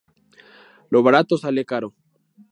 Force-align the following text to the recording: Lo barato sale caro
Lo 0.89 1.03
barato 1.03 1.37
sale 1.37 1.63
caro 1.63 1.93